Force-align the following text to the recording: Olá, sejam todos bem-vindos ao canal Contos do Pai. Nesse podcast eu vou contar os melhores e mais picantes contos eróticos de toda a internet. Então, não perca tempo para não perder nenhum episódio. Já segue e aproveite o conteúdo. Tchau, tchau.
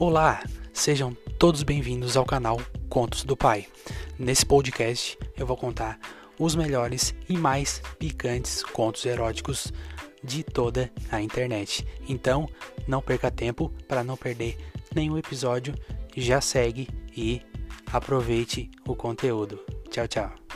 Olá, 0.00 0.44
sejam 0.72 1.12
todos 1.40 1.64
bem-vindos 1.64 2.16
ao 2.16 2.24
canal 2.24 2.60
Contos 2.88 3.24
do 3.24 3.36
Pai. 3.36 3.66
Nesse 4.16 4.46
podcast 4.46 5.18
eu 5.36 5.44
vou 5.44 5.56
contar 5.56 5.98
os 6.38 6.54
melhores 6.54 7.16
e 7.28 7.36
mais 7.36 7.82
picantes 7.98 8.62
contos 8.62 9.04
eróticos 9.04 9.72
de 10.22 10.44
toda 10.44 10.88
a 11.10 11.20
internet. 11.20 11.84
Então, 12.08 12.48
não 12.86 13.02
perca 13.02 13.28
tempo 13.28 13.72
para 13.88 14.04
não 14.04 14.16
perder 14.16 14.56
nenhum 14.94 15.18
episódio. 15.18 15.74
Já 16.16 16.40
segue 16.40 16.88
e 17.16 17.42
aproveite 17.92 18.70
o 18.86 18.94
conteúdo. 18.94 19.58
Tchau, 19.90 20.06
tchau. 20.06 20.47